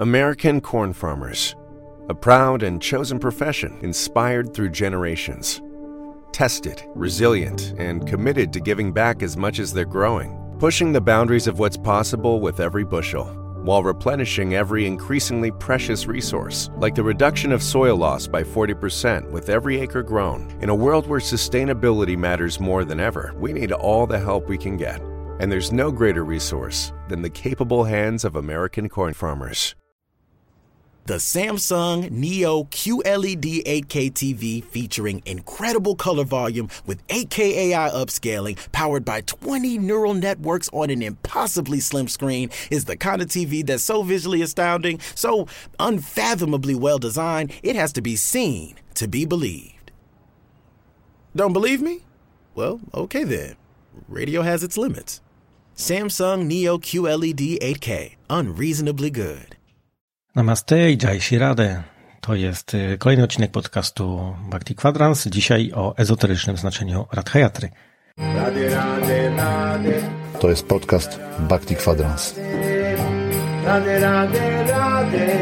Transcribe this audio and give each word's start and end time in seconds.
American 0.00 0.62
corn 0.62 0.94
farmers, 0.94 1.54
a 2.08 2.14
proud 2.14 2.62
and 2.62 2.80
chosen 2.80 3.18
profession 3.18 3.78
inspired 3.82 4.54
through 4.54 4.70
generations. 4.70 5.60
Tested, 6.32 6.82
resilient, 6.94 7.74
and 7.76 8.06
committed 8.08 8.50
to 8.50 8.60
giving 8.60 8.94
back 8.94 9.22
as 9.22 9.36
much 9.36 9.58
as 9.58 9.74
they're 9.74 9.84
growing, 9.84 10.56
pushing 10.58 10.90
the 10.90 11.00
boundaries 11.02 11.46
of 11.46 11.58
what's 11.58 11.76
possible 11.76 12.40
with 12.40 12.60
every 12.60 12.82
bushel, 12.82 13.26
while 13.62 13.82
replenishing 13.82 14.54
every 14.54 14.86
increasingly 14.86 15.50
precious 15.50 16.06
resource, 16.06 16.70
like 16.78 16.94
the 16.94 17.02
reduction 17.02 17.52
of 17.52 17.62
soil 17.62 17.94
loss 17.94 18.26
by 18.26 18.42
40% 18.42 19.30
with 19.30 19.50
every 19.50 19.78
acre 19.80 20.02
grown. 20.02 20.50
In 20.62 20.70
a 20.70 20.74
world 20.74 21.06
where 21.08 21.20
sustainability 21.20 22.16
matters 22.16 22.58
more 22.58 22.86
than 22.86 23.00
ever, 23.00 23.34
we 23.36 23.52
need 23.52 23.70
all 23.70 24.06
the 24.06 24.18
help 24.18 24.48
we 24.48 24.56
can 24.56 24.78
get. 24.78 25.02
And 25.40 25.52
there's 25.52 25.72
no 25.72 25.92
greater 25.92 26.24
resource 26.24 26.90
than 27.08 27.20
the 27.20 27.28
capable 27.28 27.84
hands 27.84 28.24
of 28.24 28.36
American 28.36 28.88
corn 28.88 29.12
farmers. 29.12 29.74
The 31.06 31.14
Samsung 31.14 32.10
Neo 32.10 32.64
QLED 32.64 33.64
8K 33.64 34.12
TV 34.12 34.62
featuring 34.62 35.22
incredible 35.24 35.96
color 35.96 36.24
volume 36.24 36.68
with 36.86 37.04
8K 37.08 37.38
AI 37.38 37.90
upscaling 37.90 38.56
powered 38.70 39.04
by 39.04 39.22
20 39.22 39.78
neural 39.78 40.14
networks 40.14 40.68
on 40.72 40.88
an 40.90 41.02
impossibly 41.02 41.80
slim 41.80 42.06
screen 42.06 42.50
is 42.70 42.84
the 42.84 42.96
kind 42.96 43.22
of 43.22 43.28
TV 43.28 43.66
that's 43.66 43.82
so 43.82 44.02
visually 44.02 44.42
astounding, 44.42 45.00
so 45.16 45.48
unfathomably 45.80 46.74
well 46.76 46.98
designed, 46.98 47.52
it 47.62 47.74
has 47.74 47.92
to 47.94 48.02
be 48.02 48.14
seen 48.14 48.76
to 48.94 49.08
be 49.08 49.24
believed. 49.24 49.90
Don't 51.34 51.52
believe 51.52 51.80
me? 51.80 52.00
Well, 52.54 52.80
okay 52.94 53.24
then. 53.24 53.56
Radio 54.06 54.42
has 54.42 54.62
its 54.62 54.76
limits. 54.76 55.20
Samsung 55.74 56.46
Neo 56.46 56.78
QLED 56.78 57.58
8K, 57.58 58.16
unreasonably 58.28 59.10
good. 59.10 59.56
Namaste 60.40 60.90
i 60.90 60.98
Jai 61.02 61.20
Shirade. 61.20 61.82
To 62.20 62.34
jest 62.34 62.74
y, 62.74 62.98
kolejny 62.98 63.24
odcinek 63.24 63.50
podcastu 63.50 64.34
Bhakti 64.50 64.74
Quadrans. 64.74 65.26
Dzisiaj 65.26 65.72
o 65.74 65.96
ezoterycznym 65.96 66.56
znaczeniu 66.56 67.06
Radhayatry. 67.12 67.68
To 70.40 70.50
jest 70.50 70.66
podcast 70.66 71.20
Bhakti 71.38 71.76
Quadrans. 71.76 72.34
Radhe 73.64 74.00
Radhe 74.00 74.66
Radhe 74.66 75.40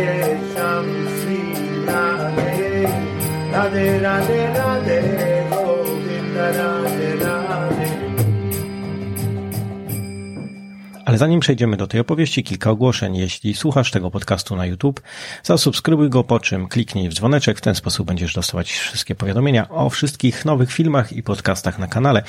Ale 11.08 11.18
zanim 11.18 11.40
przejdziemy 11.40 11.76
do 11.76 11.86
tej 11.86 12.00
opowieści, 12.00 12.44
kilka 12.44 12.70
ogłoszeń. 12.70 13.16
Jeśli 13.16 13.54
słuchasz 13.54 13.90
tego 13.90 14.10
podcastu 14.10 14.56
na 14.56 14.66
YouTube, 14.66 15.00
zasubskrybuj 15.42 16.10
go, 16.10 16.24
po 16.24 16.40
czym 16.40 16.68
kliknij 16.68 17.08
w 17.08 17.14
dzwoneczek. 17.14 17.58
W 17.58 17.60
ten 17.60 17.74
sposób 17.74 18.06
będziesz 18.06 18.34
dostawać 18.34 18.72
wszystkie 18.72 19.14
powiadomienia 19.14 19.68
o 19.68 19.90
wszystkich 19.90 20.44
nowych 20.44 20.72
filmach 20.72 21.12
i 21.12 21.22
podcastach 21.22 21.78
na 21.78 21.86
kanale. 21.86 22.22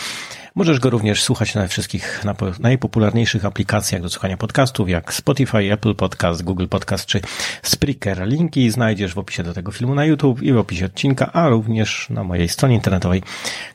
Możesz 0.55 0.80
go 0.80 0.89
również 0.89 1.23
słuchać 1.23 1.55
na 1.55 1.67
wszystkich 1.67 2.23
najpopularniejszych 2.59 3.45
aplikacjach 3.45 4.02
do 4.02 4.09
słuchania 4.09 4.38
podcastów, 4.38 4.89
jak 4.89 5.13
Spotify, 5.13 5.73
Apple 5.73 5.95
Podcast, 5.95 6.44
Google 6.44 6.67
Podcast 6.67 7.05
czy 7.05 7.22
Spreaker. 7.63 8.27
Linki 8.27 8.72
znajdziesz 8.72 9.13
w 9.13 9.17
opisie 9.17 9.44
do 9.44 9.53
tego 9.53 9.72
filmu 9.72 9.95
na 9.95 10.05
YouTube 10.05 10.41
i 10.41 10.53
w 10.53 10.57
opisie 10.57 10.85
odcinka, 10.85 11.33
a 11.33 11.50
również 11.50 12.07
na 12.09 12.23
mojej 12.23 12.50
stronie 12.50 12.75
internetowej 12.75 13.23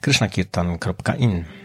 krishnakirtan.in. 0.00 1.63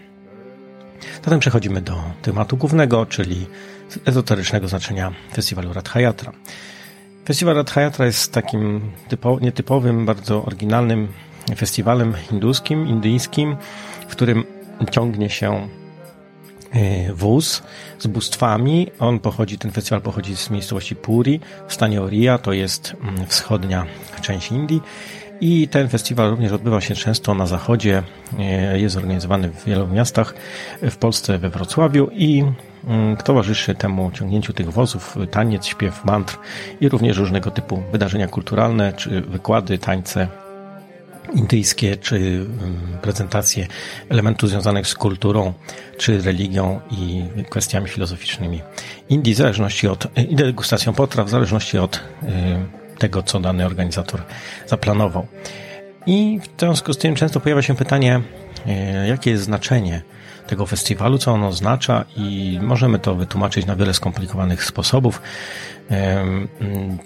Zatem 1.23 1.39
przechodzimy 1.39 1.81
do 1.81 2.03
tematu 2.21 2.57
głównego, 2.57 3.05
czyli 3.05 3.45
ezoterycznego 4.05 4.67
znaczenia 4.67 5.11
festiwalu 5.33 5.73
Radhayatra. 5.73 6.31
Festiwal 7.25 7.55
Radhayatra 7.55 8.05
jest 8.05 8.33
takim 8.33 8.91
typo, 9.07 9.39
nietypowym, 9.41 10.05
bardzo 10.05 10.45
oryginalnym 10.45 11.07
festiwalem 11.55 12.13
hinduskim, 12.13 12.87
indyjskim, 12.87 13.57
w 14.07 14.11
którym 14.11 14.43
ciągnie 14.91 15.29
się 15.29 15.67
e, 16.71 17.13
wóz 17.13 17.63
z 17.99 18.07
bóstwami. 18.07 18.91
On 18.99 19.19
pochodzi, 19.19 19.57
ten 19.57 19.71
festiwal 19.71 20.01
pochodzi 20.01 20.35
z 20.35 20.49
miejscowości 20.49 20.95
Puri 20.95 21.39
w 21.67 21.73
stanie 21.73 22.01
Oria, 22.01 22.37
to 22.37 22.53
jest 22.53 22.93
mm, 23.01 23.27
wschodnia 23.27 23.85
część 24.21 24.51
Indii 24.51 24.81
i 25.41 25.67
ten 25.67 25.89
festiwal 25.89 26.29
również 26.29 26.51
odbywa 26.51 26.81
się 26.81 26.95
często 26.95 27.33
na 27.33 27.45
zachodzie. 27.45 28.03
E, 28.39 28.79
jest 28.79 28.97
organizowany 28.97 29.49
w 29.49 29.65
wielu 29.65 29.87
miastach, 29.87 30.33
w 30.81 30.97
Polsce 30.97 31.37
we 31.37 31.49
Wrocławiu 31.49 32.09
i 32.11 32.43
mm, 32.87 33.17
towarzyszy 33.17 33.75
temu 33.75 34.11
ciągnięciu 34.11 34.53
tych 34.53 34.71
wozów 34.71 35.17
taniec, 35.31 35.65
śpiew, 35.65 36.05
mantr 36.05 36.37
i 36.81 36.89
również 36.89 37.17
różnego 37.17 37.51
typu 37.51 37.83
wydarzenia 37.91 38.27
kulturalne, 38.27 38.93
czy 38.93 39.21
wykłady, 39.21 39.77
tańce 39.77 40.27
indyjskie, 41.33 41.97
czy 41.97 42.15
mm, 42.15 42.47
prezentacje 43.01 43.67
elementów 44.09 44.49
związanych 44.49 44.87
z 44.87 44.95
kulturą, 44.95 45.53
czy 45.97 46.21
religią 46.21 46.79
i 46.91 47.23
kwestiami 47.49 47.87
filozoficznymi 47.87 48.61
Indii, 49.09 49.33
w 49.33 49.37
zależności 49.37 49.87
od, 49.87 50.07
i 50.29 50.35
degustacją 50.35 50.93
potraw, 50.93 51.27
w 51.27 51.29
zależności 51.29 51.77
od 51.77 51.95
y, 51.95 52.78
tego, 52.99 53.23
co 53.23 53.39
dany 53.39 53.65
organizator 53.65 54.21
zaplanował. 54.67 55.27
I 56.05 56.39
w 56.57 56.59
związku 56.59 56.93
z 56.93 56.97
tym 56.97 57.15
często 57.15 57.39
pojawia 57.39 57.61
się 57.61 57.75
pytanie, 57.75 58.21
e, 58.67 59.07
jakie 59.07 59.31
jest 59.31 59.43
znaczenie 59.43 60.01
tego 60.47 60.65
festiwalu, 60.65 61.17
co 61.17 61.31
on 61.31 61.43
oznacza 61.43 62.05
i 62.17 62.59
możemy 62.61 62.99
to 62.99 63.15
wytłumaczyć 63.15 63.65
na 63.65 63.75
wiele 63.75 63.93
skomplikowanych 63.93 64.63
sposobów, 64.63 65.21
e, 65.91 66.25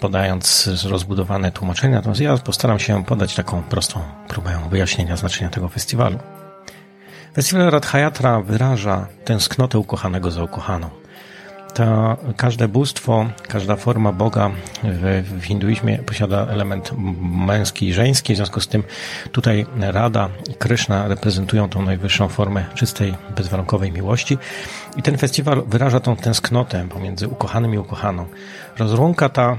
podając 0.00 0.70
rozbudowane 0.88 1.52
tłumaczenia. 1.52 1.96
Natomiast 1.96 2.20
ja 2.20 2.36
postaram 2.36 2.78
się 2.78 3.04
podać 3.04 3.34
taką 3.34 3.62
prostą 3.62 4.00
próbę 4.28 4.60
wyjaśnienia 4.70 5.16
znaczenia 5.16 5.50
tego 5.50 5.68
festiwalu. 5.68 6.18
Festiwal 7.34 7.70
Radhayatra 7.70 8.40
wyraża 8.40 9.06
tęsknotę 9.24 9.78
ukochanego 9.78 10.30
za 10.30 10.42
ukochaną 10.42 11.03
to 11.74 12.16
każde 12.36 12.68
bóstwo, 12.68 13.26
każda 13.48 13.76
forma 13.76 14.12
Boga 14.12 14.50
w, 14.82 15.24
w 15.40 15.44
hinduizmie 15.44 15.98
posiada 15.98 16.46
element 16.46 16.92
męski 17.46 17.88
i 17.88 17.92
żeński, 17.92 18.34
w 18.34 18.36
związku 18.36 18.60
z 18.60 18.68
tym 18.68 18.82
tutaj 19.32 19.66
Rada 19.80 20.28
i 20.50 20.54
Kryszna 20.54 21.08
reprezentują 21.08 21.68
tą 21.68 21.82
najwyższą 21.82 22.28
formę 22.28 22.64
czystej, 22.74 23.14
bezwarunkowej 23.36 23.92
miłości 23.92 24.38
i 24.96 25.02
ten 25.02 25.18
festiwal 25.18 25.62
wyraża 25.66 26.00
tą 26.00 26.16
tęsknotę 26.16 26.88
pomiędzy 26.88 27.28
ukochanym 27.28 27.74
i 27.74 27.78
ukochaną. 27.78 28.26
Rozłąka 28.78 29.28
ta, 29.28 29.56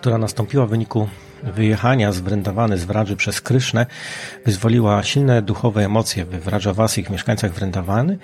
która 0.00 0.18
nastąpiła 0.18 0.66
w 0.66 0.70
wyniku 0.70 1.08
wyjechania 1.42 2.12
z 2.12 2.20
Wrendawany, 2.20 2.78
z 2.78 2.84
Wradży 2.84 3.16
przez 3.16 3.40
Krysznę, 3.40 3.86
wyzwoliła 4.46 5.02
silne 5.02 5.42
duchowe 5.42 5.84
emocje 5.84 6.24
w 6.24 6.28
Wradżawasy 6.28 7.00
i 7.00 7.04
w 7.04 7.10
mieszkańcach 7.10 7.52
Wrendawany 7.52 8.18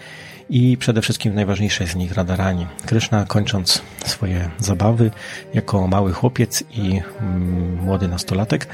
i 0.51 0.77
przede 0.77 1.03
wszystkim 1.03 1.35
najważniejsze 1.35 1.87
z 1.87 1.97
nich 1.97 2.15
Radarani. 2.15 2.67
Kryszna 2.87 3.25
kończąc 3.25 3.83
swoje 4.05 4.51
zabawy 4.59 5.11
jako 5.55 5.87
mały 5.87 6.13
chłopiec 6.13 6.65
i 6.71 7.01
mm, 7.21 7.85
młody 7.85 8.09
nastolatek 8.09 8.67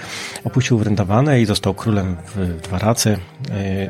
opuścił 0.44 0.78
Wrędawane 0.78 1.40
i 1.40 1.46
został 1.46 1.74
królem 1.74 2.16
w 2.34 2.60
Dwarace, 2.60 3.10
y, 3.10 3.18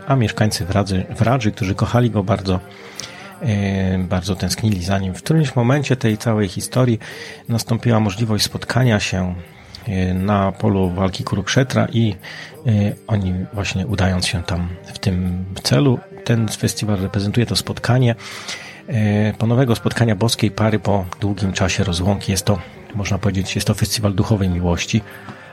a 0.06 0.16
mieszkańcy 0.16 0.64
Wradzy, 0.64 1.04
Wradży, 1.18 1.52
którzy 1.52 1.74
kochali 1.74 2.10
go 2.10 2.22
bardzo, 2.22 2.60
y, 3.42 3.98
bardzo 3.98 4.36
tęsknili 4.36 4.84
za 4.84 4.98
nim. 4.98 5.14
W 5.14 5.22
którymś 5.22 5.56
momencie 5.56 5.96
tej 5.96 6.18
całej 6.18 6.48
historii 6.48 6.98
nastąpiła 7.48 8.00
możliwość 8.00 8.44
spotkania 8.44 9.00
się 9.00 9.34
na 10.14 10.52
polu 10.52 10.90
walki 10.90 11.24
Kurukshetra 11.24 11.88
i 11.92 12.14
oni 13.06 13.34
właśnie 13.52 13.86
udając 13.86 14.26
się 14.26 14.42
tam 14.42 14.68
w 14.84 14.98
tym 14.98 15.44
celu 15.62 15.98
ten 16.24 16.48
festiwal 16.48 16.96
reprezentuje 17.00 17.46
to 17.46 17.56
spotkanie, 17.56 18.14
e, 18.88 19.32
ponownego 19.32 19.76
spotkania 19.76 20.16
boskiej 20.16 20.50
pary 20.50 20.78
po 20.78 21.04
długim 21.20 21.52
czasie 21.52 21.84
rozłąki. 21.84 22.32
Jest 22.32 22.44
to, 22.44 22.58
można 22.94 23.18
powiedzieć, 23.18 23.54
jest 23.54 23.66
to 23.66 23.74
festiwal 23.74 24.14
duchowej 24.14 24.48
miłości, 24.48 25.02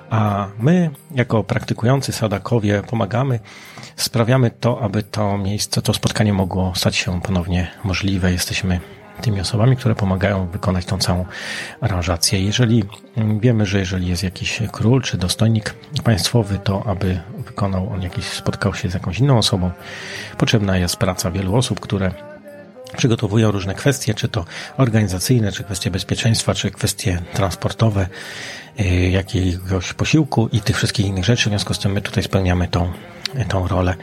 a 0.09 0.47
my, 0.59 0.89
jako 1.15 1.43
praktykujący 1.43 2.11
sadakowie, 2.11 2.83
pomagamy, 2.87 3.39
sprawiamy 3.95 4.51
to, 4.51 4.81
aby 4.81 5.03
to 5.03 5.37
miejsce, 5.37 5.81
to 5.81 5.93
spotkanie 5.93 6.33
mogło 6.33 6.73
stać 6.75 6.95
się 6.95 7.21
ponownie 7.21 7.71
możliwe. 7.83 8.31
Jesteśmy 8.31 8.79
tymi 9.21 9.41
osobami, 9.41 9.77
które 9.77 9.95
pomagają 9.95 10.47
wykonać 10.47 10.85
tą 10.85 10.97
całą 10.97 11.25
aranżację. 11.81 12.45
Jeżeli 12.45 12.83
wiemy, 13.39 13.65
że 13.65 13.79
jeżeli 13.79 14.07
jest 14.07 14.23
jakiś 14.23 14.61
król 14.71 15.01
czy 15.01 15.17
dostojnik 15.17 15.73
państwowy, 16.03 16.59
to 16.63 16.83
aby 16.85 17.19
wykonał 17.37 17.93
on 17.93 18.01
jakiś, 18.01 18.25
spotkał 18.25 18.73
się 18.73 18.89
z 18.89 18.93
jakąś 18.93 19.19
inną 19.19 19.37
osobą, 19.37 19.71
potrzebna 20.37 20.77
jest 20.77 20.97
praca 20.97 21.31
wielu 21.31 21.55
osób, 21.55 21.79
które 21.79 22.11
przygotowują 22.97 23.51
różne 23.51 23.73
kwestie, 23.73 24.13
czy 24.13 24.29
to 24.29 24.45
organizacyjne, 24.77 25.51
czy 25.51 25.63
kwestie 25.63 25.91
bezpieczeństwa, 25.91 26.53
czy 26.53 26.71
kwestie 26.71 27.21
transportowe, 27.33 28.07
y, 28.79 29.09
jakiegoś 29.09 29.93
posiłku 29.93 30.49
i 30.51 30.61
tych 30.61 30.77
wszystkich 30.77 31.05
innych 31.05 31.25
rzeczy. 31.25 31.49
W 31.49 31.51
związku 31.51 31.73
z 31.73 31.79
tym 31.79 31.91
my 31.91 32.01
tutaj 32.01 32.23
spełniamy 32.23 32.67
tą, 32.67 32.91
tą 33.49 33.67
rolę. 33.67 33.95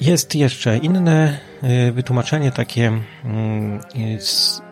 Jest 0.00 0.34
jeszcze 0.34 0.78
inne 0.78 1.38
y, 1.88 1.92
wytłumaczenie, 1.92 2.52
takie 2.52 2.92
mm, 3.24 3.80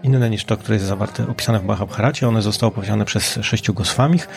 inne 0.03 0.31
niż 0.31 0.45
to, 0.45 0.57
które 0.57 0.75
jest 0.75 0.87
zawarte, 0.87 1.29
opisane 1.29 1.59
w 1.59 1.65
Mahabharacie. 1.65 2.29
One 2.29 2.43
zostało 2.43 2.73
opowiedziane 2.73 3.05
przez 3.05 3.39
sześciu 3.43 3.75
Goswamich 3.75 4.29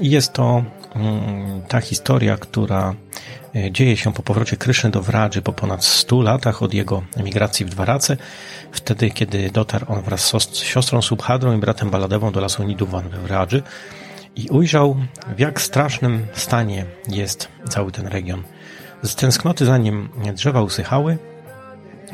i 0.00 0.10
jest 0.10 0.32
to 0.32 0.64
mm, 0.94 1.62
ta 1.68 1.80
historia, 1.80 2.36
która 2.36 2.94
y, 3.56 3.70
dzieje 3.72 3.96
się 3.96 4.12
po 4.12 4.22
powrocie 4.22 4.56
Kryszny 4.56 4.90
do 4.90 5.02
Wradży 5.02 5.42
po 5.42 5.52
ponad 5.52 5.84
100 5.84 6.22
latach 6.22 6.62
od 6.62 6.74
jego 6.74 7.02
emigracji 7.16 7.66
w 7.66 7.70
Dwarace, 7.70 8.16
wtedy 8.72 9.10
kiedy 9.10 9.50
dotarł 9.50 9.86
on 9.88 10.02
wraz 10.02 10.32
z 10.50 10.56
siostrą 10.56 11.02
Subhadrą 11.02 11.56
i 11.56 11.60
bratem 11.60 11.90
Baladewą 11.90 12.32
do 12.32 12.40
lasu 12.40 12.62
Niduwan 12.62 13.08
we 13.08 13.18
Wradży 13.18 13.62
i 14.36 14.48
ujrzał 14.48 14.96
w 15.36 15.40
jak 15.40 15.60
strasznym 15.60 16.26
stanie 16.32 16.84
jest 17.08 17.48
cały 17.68 17.92
ten 17.92 18.06
region. 18.06 18.42
Z 19.02 19.14
tęsknoty 19.14 19.66
za 19.66 19.78
nim 19.78 20.08
drzewa 20.34 20.62
usychały, 20.62 21.18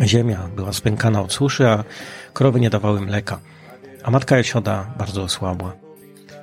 ziemia 0.01 0.49
była 0.57 0.73
spękana 0.73 1.21
od 1.21 1.33
suszy, 1.33 1.69
a 1.69 1.85
krowy 2.33 2.61
nie 2.61 2.71
dawały 2.71 3.01
mleka, 3.01 3.41
a 4.03 4.11
matka 4.11 4.37
Jasioda 4.37 4.87
bardzo 4.99 5.23
osłabła. 5.23 5.73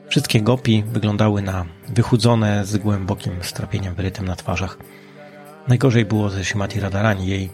Wszystkie 0.09 0.41
gopi 0.41 0.83
wyglądały 0.83 1.41
na 1.41 1.65
wychudzone 1.89 2.65
z 2.65 2.77
głębokim 2.77 3.33
strapieniem 3.41 3.95
wyrytym 3.95 4.25
na 4.25 4.35
twarzach. 4.35 4.77
Najgorzej 5.67 6.05
było 6.05 6.29
ze 6.29 6.43
Shimati 6.43 6.79
Radarani. 6.79 7.27
Jej 7.27 7.49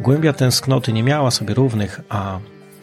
głębia 0.00 0.32
tęsknoty 0.32 0.92
nie 0.92 1.02
miała 1.02 1.30
sobie 1.30 1.54
równych, 1.54 2.00
a 2.08 2.38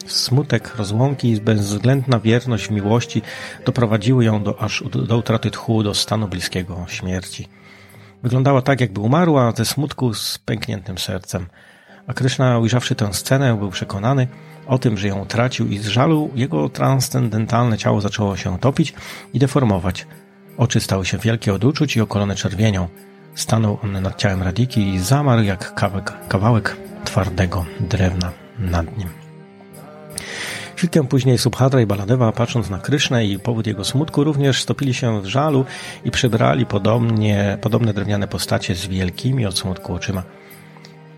smutek 0.06 0.74
rozłąki 0.76 1.30
i 1.30 1.40
bezwzględna 1.40 2.20
wierność 2.20 2.70
miłości 2.70 3.22
doprowadziły 3.64 4.24
ją 4.24 4.42
do, 4.42 4.62
aż 4.62 4.84
do 5.06 5.18
utraty 5.18 5.50
tchu, 5.50 5.82
do 5.82 5.94
stanu 5.94 6.28
bliskiego 6.28 6.84
śmierci. 6.88 7.48
Wyglądała 8.22 8.62
tak, 8.62 8.80
jakby 8.80 9.00
umarła 9.00 9.52
ze 9.56 9.64
smutku 9.64 10.14
z 10.14 10.38
pękniętym 10.38 10.98
sercem. 10.98 11.46
A 12.06 12.14
Kryszna, 12.14 12.58
ujrzawszy 12.58 12.94
tę 12.94 13.14
scenę, 13.14 13.56
był 13.58 13.70
przekonany 13.70 14.28
o 14.66 14.78
tym, 14.78 14.96
że 14.96 15.08
ją 15.08 15.20
utracił 15.20 15.68
i 15.68 15.78
z 15.78 15.86
żalu 15.86 16.30
jego 16.34 16.68
transcendentalne 16.68 17.78
ciało 17.78 18.00
zaczęło 18.00 18.36
się 18.36 18.58
topić 18.58 18.94
i 19.32 19.38
deformować. 19.38 20.06
Oczy 20.56 20.80
stały 20.80 21.06
się 21.06 21.18
wielkie 21.18 21.54
od 21.54 21.64
uczuć 21.64 21.96
i 21.96 22.00
okolone 22.00 22.34
czerwienią. 22.34 22.88
Stanął 23.34 23.78
on 23.84 24.02
nad 24.02 24.16
ciałem 24.16 24.42
Radiki 24.42 24.88
i 24.88 24.98
zamarł 24.98 25.42
jak 25.42 25.74
kawałek, 25.74 26.12
kawałek 26.28 26.76
twardego 27.04 27.66
drewna 27.80 28.32
nad 28.58 28.98
nim. 28.98 29.19
Chwilkę 30.80 31.08
później 31.08 31.38
Subhadra 31.38 31.80
i 31.80 31.86
Baladewa, 31.86 32.32
patrząc 32.32 32.70
na 32.70 32.78
Krysznę 32.78 33.26
i 33.26 33.38
powód 33.38 33.66
jego 33.66 33.84
smutku, 33.84 34.24
również 34.24 34.62
stopili 34.62 34.94
się 34.94 35.22
w 35.22 35.26
żalu 35.26 35.64
i 36.04 36.10
przybrali 36.10 36.66
podobnie, 36.66 37.58
podobne 37.60 37.94
drewniane 37.94 38.28
postacie 38.28 38.74
z 38.74 38.86
wielkimi 38.86 39.46
od 39.46 39.58
smutku 39.58 39.94
oczyma. 39.94 40.22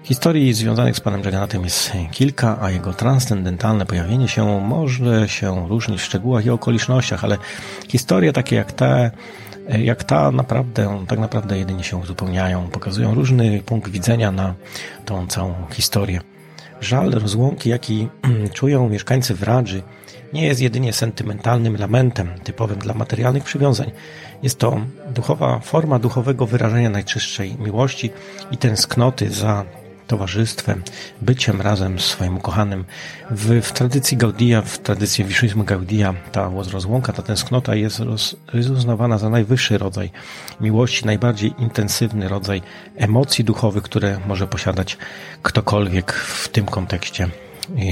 Historii 0.03 0.55
związanych 0.55 0.97
z 0.97 1.01
Panem 1.01 1.23
Jagannatem 1.25 1.65
jest 1.65 1.93
kilka, 2.11 2.59
a 2.61 2.71
jego 2.71 2.93
transcendentalne 2.95 3.87
pojawienie 3.87 4.29
się 4.29 4.61
może 4.61 5.29
się 5.29 5.69
różnić 5.69 6.01
w 6.01 6.05
szczegółach 6.05 6.47
i 6.47 6.51
okolicznościach, 6.51 7.25
ale 7.25 7.39
historie 7.89 8.33
takie 8.33 8.57
jak 8.57 8.73
te, 8.73 9.11
jak 9.79 10.05
ta 10.05 10.31
naprawdę, 10.31 11.05
tak 11.09 11.19
naprawdę 11.19 11.59
jedynie 11.59 11.85
się 11.85 11.97
uzupełniają, 11.97 12.69
pokazują 12.69 13.15
różny 13.15 13.63
punkt 13.67 13.91
widzenia 13.91 14.33
na 14.33 14.55
tą 15.05 15.27
całą 15.27 15.55
historię. 15.71 16.32
Żal 16.83 17.11
rozłąki, 17.11 17.71
jaki 17.71 18.09
czują 18.55 18.89
mieszkańcy 18.89 19.35
Wradży, 19.35 19.83
nie 20.33 20.47
jest 20.47 20.61
jedynie 20.61 20.93
sentymentalnym 20.93 21.77
lamentem 21.77 22.29
typowym 22.45 22.79
dla 22.79 22.95
materialnych 22.95 23.45
przywiązań. 23.45 23.91
Jest 24.43 24.59
to 24.59 24.81
duchowa 25.15 25.59
forma 25.59 25.99
duchowego 25.99 26.47
wyrażenia 26.47 26.91
najczystszej 26.91 27.57
miłości 27.59 28.11
i 28.51 28.57
tęsknoty 28.57 29.31
za 29.31 29.65
towarzystwem, 30.13 30.83
byciem 31.23 31.61
razem 31.61 31.99
z 31.99 32.05
swoim 32.05 32.37
ukochanym. 32.37 32.85
W, 33.31 33.61
w 33.63 33.73
tradycji 33.73 34.17
Gaudia, 34.17 34.63
w 34.63 34.79
tradycji 34.79 35.25
wiszyzmu 35.25 35.65
Gaudia, 35.65 36.15
ta 36.33 36.51
rozłąka, 36.73 37.13
ta 37.13 37.23
tęsknota 37.23 37.75
jest, 37.75 37.99
roz, 37.99 38.37
jest 38.55 38.71
uznawana 38.71 39.19
za 39.19 39.31
najwyższy 39.31 39.79
rodzaj 39.79 40.11
miłości, 40.61 41.07
najbardziej 41.07 41.55
intensywny 41.59 42.29
rodzaj 42.29 42.63
emocji 42.97 43.45
duchowych, 43.45 43.83
które 43.83 44.19
może 44.27 44.47
posiadać 44.47 44.99
ktokolwiek 45.43 46.13
w 46.13 46.49
tym 46.49 46.67
kontekście 46.67 47.29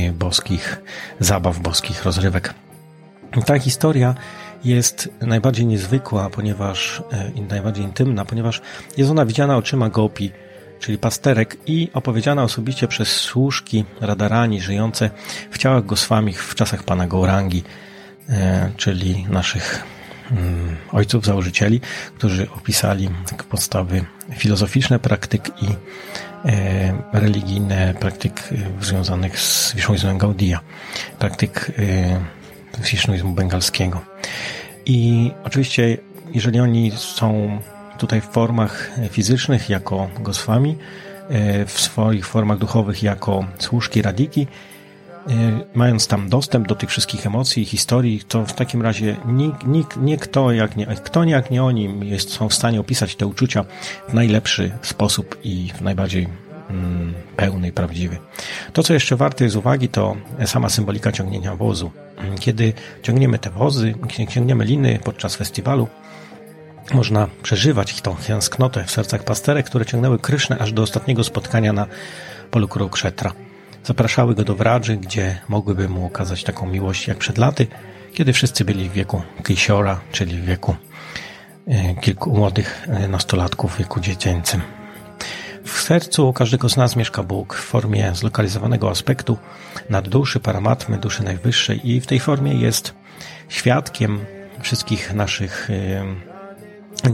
y, 0.08 0.12
boskich 0.12 0.82
zabaw, 1.20 1.58
boskich 1.58 2.04
rozrywek. 2.04 2.54
Ta 3.46 3.58
historia 3.58 4.14
jest 4.64 5.08
najbardziej 5.20 5.66
niezwykła, 5.66 6.30
ponieważ 6.30 7.02
i 7.34 7.42
najbardziej 7.42 7.84
intymna, 7.84 8.24
ponieważ 8.24 8.60
jest 8.96 9.10
ona 9.10 9.26
widziana 9.26 9.56
oczyma 9.56 9.88
Gopi, 9.88 10.32
czyli 10.80 10.98
pasterek 10.98 11.56
i 11.66 11.90
opowiedziana 11.94 12.42
osobiście 12.42 12.88
przez 12.88 13.08
służki 13.08 13.84
radarani 14.00 14.60
żyjące 14.60 15.10
w 15.50 15.58
ciałach 15.58 15.86
Goswamich 15.86 16.44
w 16.44 16.54
czasach 16.54 16.82
pana 16.82 17.06
Gourangi, 17.06 17.62
e, 18.28 18.70
czyli 18.76 19.26
naszych 19.28 19.82
mm, 20.30 20.76
ojców 20.92 21.24
założycieli, 21.24 21.80
którzy 22.16 22.50
opisali 22.50 23.10
podstawy 23.48 24.04
filozoficzne 24.36 24.98
praktyk 24.98 25.62
i 25.62 25.66
e, 26.44 27.02
religijne 27.12 27.94
praktyk 28.00 28.40
e, 28.80 28.84
związanych 28.84 29.40
z 29.40 29.74
wisznuizmem 29.74 30.18
Gaudia, 30.18 30.60
praktyk 31.18 31.72
wisznuizmu 32.78 33.32
bengalskiego. 33.32 34.00
I 34.86 35.30
oczywiście, 35.44 35.98
jeżeli 36.34 36.60
oni 36.60 36.92
są 36.96 37.60
tutaj 38.00 38.20
w 38.20 38.24
formach 38.24 38.90
fizycznych 39.10 39.70
jako 39.70 40.08
goswami, 40.20 40.76
e, 41.28 41.66
w 41.66 41.80
swoich 41.80 42.26
formach 42.26 42.58
duchowych 42.58 43.02
jako 43.02 43.44
służki 43.58 44.02
radiki, 44.02 44.46
e, 44.46 45.32
mając 45.74 46.06
tam 46.06 46.28
dostęp 46.28 46.68
do 46.68 46.74
tych 46.74 46.90
wszystkich 46.90 47.26
emocji 47.26 47.62
i 47.62 47.66
historii, 47.66 48.22
to 48.28 48.46
w 48.46 48.52
takim 48.52 48.82
razie 48.82 49.16
nikt, 49.26 49.66
nikt, 49.66 49.96
nie 49.96 50.16
kto 50.16 50.52
jak 50.52 50.76
nie, 50.76 50.86
kto 50.86 51.24
jak 51.24 51.50
nie 51.50 51.64
oni 51.64 52.08
jest, 52.08 52.30
są 52.30 52.48
w 52.48 52.54
stanie 52.54 52.80
opisać 52.80 53.16
te 53.16 53.26
uczucia 53.26 53.64
w 54.08 54.14
najlepszy 54.14 54.70
sposób 54.82 55.38
i 55.44 55.72
w 55.78 55.80
najbardziej 55.80 56.28
mm, 56.70 57.14
pełny 57.36 57.68
i 57.68 57.72
prawdziwy. 57.72 58.16
To, 58.72 58.82
co 58.82 58.94
jeszcze 58.94 59.16
warte 59.16 59.44
jest 59.44 59.56
uwagi, 59.56 59.88
to 59.88 60.16
sama 60.46 60.68
symbolika 60.68 61.12
ciągnięcia 61.12 61.56
wozu. 61.56 61.90
Kiedy 62.40 62.72
ciągniemy 63.02 63.38
te 63.38 63.50
wozy, 63.50 63.94
ciągniemy 64.28 64.64
liny 64.64 64.98
podczas 65.04 65.36
festiwalu, 65.36 65.88
można 66.94 67.28
przeżywać 67.42 68.00
tą 68.00 68.16
tęsknotę 68.16 68.84
w 68.84 68.90
sercach 68.90 69.24
pasterek, 69.24 69.66
które 69.66 69.86
ciągnęły 69.86 70.18
Krysznę 70.18 70.58
aż 70.58 70.72
do 70.72 70.82
ostatniego 70.82 71.24
spotkania 71.24 71.72
na 71.72 71.86
polu 72.50 72.68
Kurukshetra. 72.68 73.32
Zapraszały 73.84 74.34
go 74.34 74.44
do 74.44 74.54
Wradży, 74.54 74.96
gdzie 74.96 75.38
mogłyby 75.48 75.88
mu 75.88 76.06
okazać 76.06 76.44
taką 76.44 76.66
miłość 76.66 77.08
jak 77.08 77.18
przed 77.18 77.38
laty, 77.38 77.66
kiedy 78.12 78.32
wszyscy 78.32 78.64
byli 78.64 78.88
w 78.88 78.92
wieku 78.92 79.22
Kisiora, 79.44 80.00
czyli 80.12 80.38
w 80.38 80.44
wieku 80.44 80.76
e, 81.68 81.94
kilku 81.94 82.30
młodych 82.30 82.88
e, 82.88 83.08
nastolatków 83.08 83.74
w 83.74 83.78
wieku 83.78 84.00
dziecięcym. 84.00 84.60
W 85.64 85.80
sercu 85.80 86.32
każdego 86.32 86.68
z 86.68 86.76
nas 86.76 86.96
mieszka 86.96 87.22
Bóg 87.22 87.54
w 87.54 87.64
formie 87.64 88.14
zlokalizowanego 88.14 88.90
aspektu 88.90 89.38
nad 89.90 90.08
duszy, 90.08 90.40
paramatmy, 90.40 90.98
duszy 90.98 91.22
najwyższej 91.22 91.90
i 91.90 92.00
w 92.00 92.06
tej 92.06 92.20
formie 92.20 92.54
jest 92.54 92.94
świadkiem 93.48 94.20
wszystkich 94.62 95.14
naszych 95.14 95.68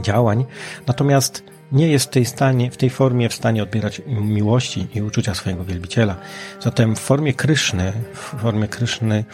działań, 0.01 0.45
natomiast 0.87 1.43
nie 1.71 1.87
jest 1.87 2.05
w 2.05 2.09
tej, 2.09 2.25
stanie, 2.25 2.71
w 2.71 2.77
tej 2.77 2.89
formie 2.89 3.29
w 3.29 3.33
stanie 3.33 3.63
odbierać 3.63 4.01
miłości 4.07 4.87
i 4.95 5.01
uczucia 5.01 5.35
swojego 5.35 5.65
wielbiciela. 5.65 6.15
Zatem 6.61 6.95
w 6.95 6.99
formie 6.99 7.33
Kryszny, 7.33 7.93
w 8.13 8.41
formie 8.41 8.67
Kryszny 8.67 9.25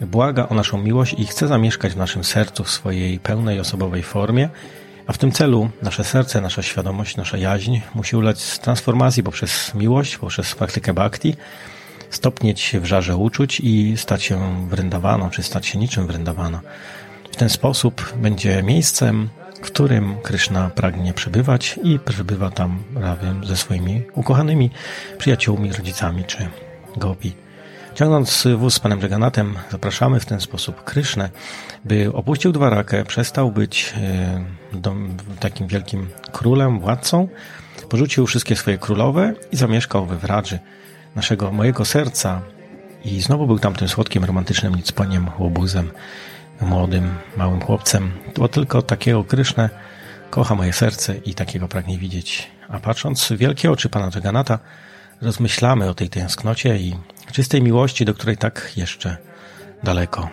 błaga 0.00 0.48
o 0.48 0.54
naszą 0.54 0.82
miłość 0.82 1.14
i 1.18 1.26
chce 1.26 1.48
zamieszkać 1.48 1.92
w 1.92 1.96
naszym 1.96 2.24
sercu 2.24 2.64
w 2.64 2.70
swojej 2.70 3.18
pełnej 3.18 3.60
osobowej 3.60 4.02
formie, 4.02 4.48
a 5.06 5.12
w 5.12 5.18
tym 5.18 5.32
celu 5.32 5.70
nasze 5.82 6.04
serce, 6.04 6.40
nasza 6.40 6.62
świadomość, 6.62 7.16
nasza 7.16 7.36
jaźń 7.36 7.80
musi 7.94 8.16
ulec 8.16 8.58
transformacji 8.58 9.22
poprzez 9.22 9.74
miłość, 9.74 10.18
poprzez 10.18 10.54
praktykę 10.54 10.94
bhakti, 10.94 11.36
stopnieć 12.10 12.60
się 12.60 12.80
w 12.80 12.84
żarze 12.84 13.16
uczuć 13.16 13.60
i 13.60 13.94
stać 13.96 14.22
się 14.22 14.66
wrędawaną, 14.68 15.30
czy 15.30 15.42
stać 15.42 15.66
się 15.66 15.78
niczym 15.78 16.06
wrędawana. 16.06 16.60
W 17.32 17.36
ten 17.36 17.48
sposób 17.48 18.12
będzie 18.16 18.62
miejscem, 18.62 19.28
którym 19.62 20.16
Kryszna 20.22 20.70
pragnie 20.70 21.14
przebywać 21.14 21.78
i 21.82 21.98
przebywa 21.98 22.50
tam 22.50 22.82
razem 22.94 23.44
ze 23.46 23.56
swoimi 23.56 24.02
ukochanymi 24.14 24.70
przyjaciółmi, 25.18 25.72
rodzicami 25.72 26.24
czy 26.24 26.48
gopi. 26.96 27.32
Ciągnąc 27.94 28.48
wóz 28.56 28.74
z 28.74 28.80
panem 28.80 29.00
Jagannatem, 29.00 29.54
zapraszamy 29.70 30.20
w 30.20 30.26
ten 30.26 30.40
sposób 30.40 30.84
Krysznę, 30.84 31.30
by 31.84 32.12
opuścił 32.12 32.52
Dwarakę, 32.52 33.04
przestał 33.04 33.50
być 33.50 33.94
e, 33.96 34.44
takim 35.40 35.66
wielkim 35.66 36.08
królem, 36.32 36.80
władcą, 36.80 37.28
porzucił 37.88 38.26
wszystkie 38.26 38.56
swoje 38.56 38.78
królowe 38.78 39.34
i 39.52 39.56
zamieszkał 39.56 40.06
we 40.06 40.16
Wradży 40.16 40.58
naszego, 41.14 41.52
mojego 41.52 41.84
serca 41.84 42.42
i 43.04 43.20
znowu 43.20 43.46
był 43.46 43.58
tam 43.58 43.74
tym 43.74 43.88
słodkim, 43.88 44.24
romantycznym 44.24 44.74
nicponiem, 44.74 45.26
łobuzem 45.38 45.90
młodym, 46.60 47.14
małym 47.36 47.60
chłopcem, 47.60 48.12
bo 48.36 48.48
tylko 48.48 48.82
takiego 48.82 49.24
Krysznę 49.24 49.70
kocha 50.30 50.54
moje 50.54 50.72
serce 50.72 51.16
i 51.16 51.34
takiego 51.34 51.68
pragnie 51.68 51.98
widzieć. 51.98 52.50
A 52.68 52.78
patrząc 52.78 53.28
w 53.28 53.36
wielkie 53.36 53.70
oczy 53.70 53.88
pana 53.88 54.10
Jagannata, 54.14 54.58
rozmyślamy 55.22 55.88
o 55.88 55.94
tej 55.94 56.08
tęsknocie 56.08 56.76
i 56.76 56.96
czystej 57.32 57.62
miłości, 57.62 58.04
do 58.04 58.14
której 58.14 58.36
tak 58.36 58.72
jeszcze 58.76 59.16
daleko. 59.82 60.28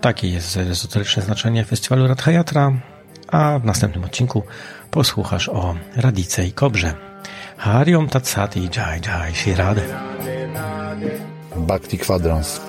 Takie 0.00 0.28
jest 0.28 0.56
ezoteryczne 0.56 1.22
znaczenie 1.22 1.64
festiwalu 1.64 2.06
Radhayatra, 2.06 2.72
a 3.28 3.58
w 3.58 3.64
następnym 3.64 4.04
odcinku 4.04 4.42
posłuchasz 4.90 5.48
o 5.48 5.74
Radice 5.96 6.46
i 6.46 6.52
Kobrze. 6.52 6.94
Hariom 7.56 8.08
Tatsati 8.08 8.68
Jai 8.76 9.00
Jai 9.06 9.34
Shri 9.34 9.54
Radhe. 9.54 9.82
Bhakti 11.56 11.98
Kwadrans. 11.98 12.60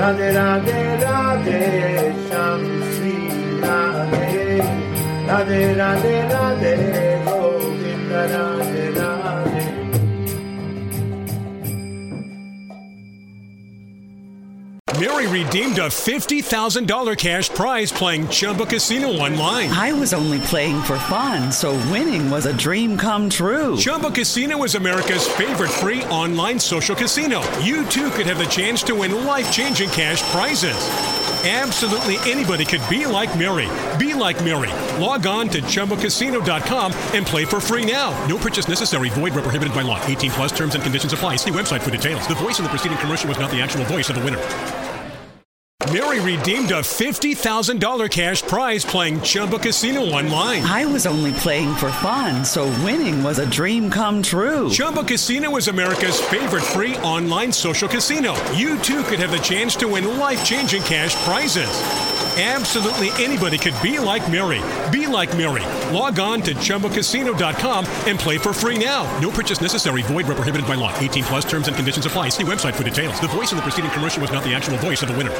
Radhe 0.00 0.28
Radhe 0.38 0.80
Radhe 1.02 1.60
Sham 2.28 2.62
Sri 2.92 3.16
Radhe 3.64 4.60
Radhe 5.28 5.60
Radhe 5.80 6.14
Radhe 6.32 6.74
Govinda 7.24 8.22
Radhe 8.32 8.57
Mary 14.98 15.28
redeemed 15.28 15.78
a 15.78 15.86
$50,000 15.86 17.16
cash 17.16 17.48
prize 17.50 17.92
playing 17.92 18.26
Chumba 18.30 18.66
Casino 18.66 19.06
online. 19.06 19.70
I 19.70 19.92
was 19.92 20.12
only 20.12 20.40
playing 20.40 20.82
for 20.82 20.98
fun, 20.98 21.52
so 21.52 21.74
winning 21.92 22.28
was 22.28 22.46
a 22.46 22.56
dream 22.56 22.98
come 22.98 23.30
true. 23.30 23.76
Chumba 23.76 24.10
Casino 24.10 24.64
is 24.64 24.74
America's 24.74 25.28
favorite 25.28 25.70
free 25.70 26.02
online 26.06 26.58
social 26.58 26.96
casino. 26.96 27.48
You 27.60 27.86
too 27.86 28.10
could 28.10 28.26
have 28.26 28.38
the 28.38 28.46
chance 28.46 28.82
to 28.84 28.94
win 28.96 29.24
life 29.24 29.52
changing 29.52 29.90
cash 29.90 30.20
prizes. 30.32 30.74
Absolutely 31.44 32.16
anybody 32.28 32.64
could 32.64 32.82
be 32.90 33.06
like 33.06 33.38
Mary. 33.38 33.68
Be 33.98 34.14
like 34.14 34.42
Mary. 34.42 34.72
Log 35.00 35.24
on 35.28 35.48
to 35.50 35.62
ChumboCasino.com 35.62 36.92
and 37.14 37.24
play 37.24 37.44
for 37.44 37.60
free 37.60 37.86
now. 37.86 38.10
No 38.26 38.36
purchase 38.36 38.66
necessary. 38.66 39.10
Void 39.10 39.32
where 39.32 39.44
prohibited 39.44 39.72
by 39.72 39.82
law. 39.82 40.04
18 40.06 40.32
plus 40.32 40.50
terms 40.50 40.74
and 40.74 40.82
conditions 40.82 41.12
apply. 41.12 41.36
See 41.36 41.52
website 41.52 41.82
for 41.82 41.92
details. 41.92 42.26
The 42.26 42.34
voice 42.34 42.58
in 42.58 42.64
the 42.64 42.70
preceding 42.70 42.98
commercial 42.98 43.28
was 43.28 43.38
not 43.38 43.52
the 43.52 43.60
actual 43.60 43.84
voice 43.84 44.08
of 44.08 44.16
the 44.16 44.24
winner. 44.24 44.87
Mary 45.92 46.20
redeemed 46.20 46.70
a 46.70 46.80
$50,000 46.80 48.10
cash 48.10 48.42
prize 48.42 48.84
playing 48.84 49.22
Chumba 49.22 49.58
Casino 49.58 50.02
online. 50.02 50.62
I 50.62 50.84
was 50.84 51.06
only 51.06 51.32
playing 51.32 51.74
for 51.76 51.90
fun, 51.92 52.44
so 52.44 52.66
winning 52.84 53.22
was 53.22 53.38
a 53.38 53.48
dream 53.48 53.88
come 53.88 54.22
true. 54.22 54.68
Chumba 54.68 55.02
Casino 55.02 55.56
is 55.56 55.68
America's 55.68 56.20
favorite 56.20 56.62
free 56.62 56.96
online 56.96 57.50
social 57.52 57.88
casino. 57.88 58.34
You 58.50 58.78
too 58.80 59.02
could 59.04 59.18
have 59.20 59.30
the 59.30 59.38
chance 59.38 59.76
to 59.76 59.88
win 59.88 60.18
life 60.18 60.44
changing 60.44 60.82
cash 60.82 61.14
prizes. 61.24 61.70
Absolutely 62.38 63.08
anybody 63.24 63.56
could 63.56 63.74
be 63.82 63.98
like 63.98 64.30
Mary. 64.30 64.60
Be 64.92 65.06
like 65.06 65.36
Mary. 65.36 65.64
Log 65.92 66.20
on 66.20 66.40
to 66.42 66.54
ChumboCasino.com 66.54 67.86
and 68.06 68.18
play 68.18 68.38
for 68.38 68.52
free 68.52 68.78
now. 68.78 69.02
No 69.20 69.30
purchase 69.30 69.60
necessary. 69.60 70.02
Void 70.02 70.26
where 70.26 70.36
prohibited 70.36 70.66
by 70.68 70.74
law. 70.74 70.96
18 70.98 71.24
plus 71.24 71.44
terms 71.44 71.66
and 71.66 71.74
conditions 71.74 72.06
apply. 72.06 72.28
See 72.28 72.44
website 72.44 72.76
for 72.76 72.84
details. 72.84 73.18
The 73.18 73.28
voice 73.28 73.50
in 73.50 73.56
the 73.56 73.62
preceding 73.62 73.90
commercial 73.90 74.20
was 74.22 74.30
not 74.30 74.44
the 74.44 74.54
actual 74.54 74.76
voice 74.76 75.02
of 75.02 75.08
the 75.08 75.16
winner. 75.16 75.34